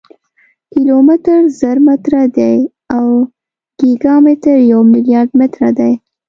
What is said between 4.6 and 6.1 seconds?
یو ملیارډ متره دی.